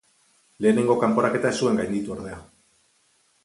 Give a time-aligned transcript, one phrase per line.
[0.65, 2.41] Lehenengo kanporaketa ez zuen gainditu ordea.